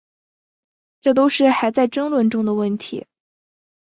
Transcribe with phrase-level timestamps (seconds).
[1.01, 3.05] 这都是还在争论中的问题。